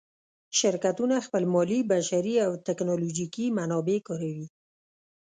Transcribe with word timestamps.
شرکتونه 0.59 1.15
خپل 1.25 1.43
مالي، 1.53 1.79
بشري 1.91 2.33
او 2.45 2.51
تکنالوجیکي 2.67 3.45
منابع 3.57 3.97
کاروي. 4.07 4.47